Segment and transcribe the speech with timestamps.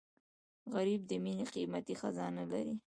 [0.73, 2.75] غریب د مینې قیمتي خزانه لري